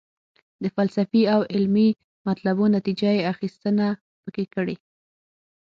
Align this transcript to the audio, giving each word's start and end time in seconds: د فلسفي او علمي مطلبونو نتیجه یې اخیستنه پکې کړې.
د 0.63 0.65
فلسفي 0.75 1.21
او 1.33 1.39
علمي 1.53 1.89
مطلبونو 2.27 2.73
نتیجه 2.77 3.09
یې 3.17 3.27
اخیستنه 3.33 3.87
پکې 4.23 4.45
کړې. 4.53 4.75